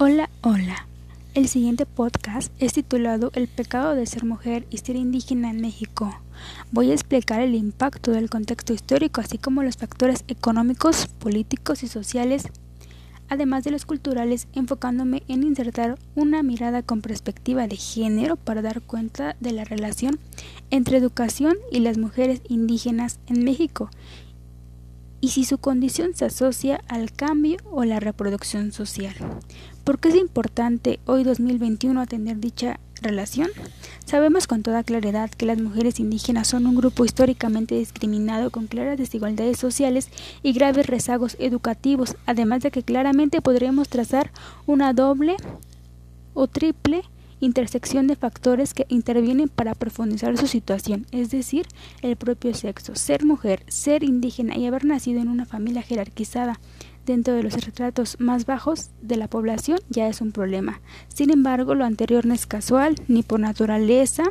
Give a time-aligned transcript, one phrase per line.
[0.00, 0.86] Hola, hola.
[1.34, 6.14] El siguiente podcast es titulado El pecado de ser mujer y ser indígena en México.
[6.70, 11.88] Voy a explicar el impacto del contexto histórico, así como los factores económicos, políticos y
[11.88, 12.44] sociales,
[13.28, 18.82] además de los culturales, enfocándome en insertar una mirada con perspectiva de género para dar
[18.82, 20.20] cuenta de la relación
[20.70, 23.90] entre educación y las mujeres indígenas en México
[25.20, 29.14] y si su condición se asocia al cambio o la reproducción social.
[29.84, 33.48] ¿Por qué es importante hoy 2021 atender dicha relación?
[34.04, 38.98] Sabemos con toda claridad que las mujeres indígenas son un grupo históricamente discriminado con claras
[38.98, 40.08] desigualdades sociales
[40.42, 44.30] y graves rezagos educativos, además de que claramente podríamos trazar
[44.66, 45.36] una doble
[46.34, 47.02] o triple
[47.40, 51.66] intersección de factores que intervienen para profundizar su situación, es decir,
[52.02, 56.58] el propio sexo, ser mujer, ser indígena y haber nacido en una familia jerarquizada
[57.08, 60.80] dentro de los retratos más bajos de la población ya es un problema.
[61.08, 64.24] Sin embargo, lo anterior no es casual, ni por naturaleza,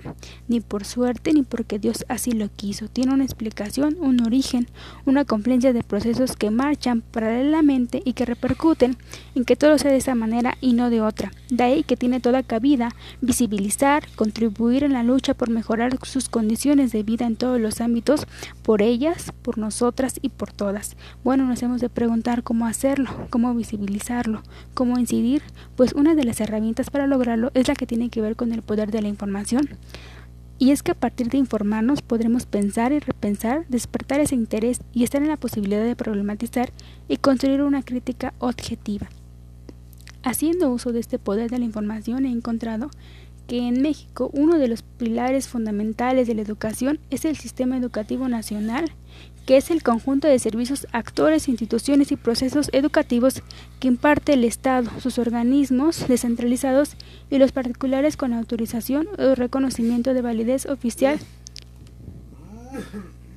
[0.47, 2.87] ni por suerte, ni porque Dios así lo quiso.
[2.87, 4.67] Tiene una explicación, un origen,
[5.05, 8.95] una confluencia de procesos que marchan paralelamente y que repercuten
[9.33, 11.31] en que todo sea de esa manera y no de otra.
[11.49, 16.91] De ahí que tiene toda cabida visibilizar, contribuir en la lucha por mejorar sus condiciones
[16.91, 18.27] de vida en todos los ámbitos,
[18.61, 20.95] por ellas, por nosotras y por todas.
[21.23, 25.41] Bueno, nos hemos de preguntar hacerlo, cómo visibilizarlo, cómo incidir,
[25.75, 28.61] pues una de las herramientas para lograrlo es la que tiene que ver con el
[28.61, 29.69] poder de la información.
[30.59, 35.03] Y es que a partir de informarnos podremos pensar y repensar, despertar ese interés y
[35.03, 36.71] estar en la posibilidad de problematizar
[37.07, 39.07] y construir una crítica objetiva.
[40.23, 42.89] Haciendo uso de este poder de la información he encontrado
[43.47, 48.27] que en México uno de los pilares fundamentales de la educación es el sistema educativo
[48.27, 48.91] nacional,
[49.45, 53.41] que es el conjunto de servicios, actores, instituciones y procesos educativos
[53.79, 56.97] que imparte el Estado, sus organismos descentralizados
[57.29, 61.17] y los particulares con autorización o reconocimiento de validez oficial